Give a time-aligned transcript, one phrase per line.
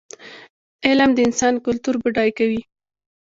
[0.87, 2.61] علم د انسان کلتور بډای کوي.